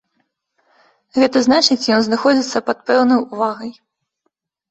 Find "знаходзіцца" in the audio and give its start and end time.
2.07-2.63